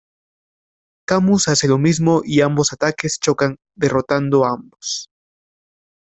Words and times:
Camus 1.07 1.47
hace 1.47 1.67
lo 1.67 1.77
mismo 1.77 2.23
y 2.25 2.41
ambos 2.41 2.73
ataques 2.73 3.19
chocan 3.19 3.57
derrotando 3.75 4.43
a 4.45 4.49
ambos. 4.53 5.11